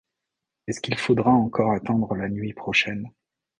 [0.65, 3.11] Est-ce qu’il faudra encore attendre la nuit prochaine?…